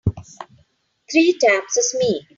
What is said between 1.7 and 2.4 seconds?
is me.